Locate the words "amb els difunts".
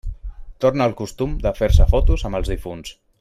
2.31-2.97